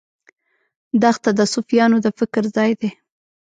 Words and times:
دښته 1.01 1.31
د 1.39 1.41
صوفیانو 1.53 1.97
د 2.05 2.07
فکر 2.19 2.43
ځای 2.55 2.71
دی. 2.79 2.89